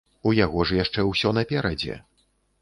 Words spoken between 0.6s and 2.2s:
ж яшчэ ўсё наперадзе.